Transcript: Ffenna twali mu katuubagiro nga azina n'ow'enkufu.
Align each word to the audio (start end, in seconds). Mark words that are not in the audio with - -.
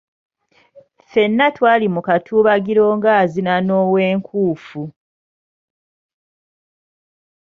Ffenna 1.03 1.45
twali 1.55 1.87
mu 1.95 2.01
katuubagiro 2.07 2.85
nga 2.97 3.11
azina 3.21 3.53
n'ow'enkufu. 3.65 4.81